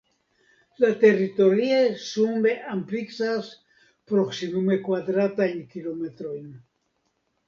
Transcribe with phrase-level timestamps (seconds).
[0.83, 3.49] La teritorio sume ampleksas
[4.13, 6.49] proksimume kvadratajn kilometrojn.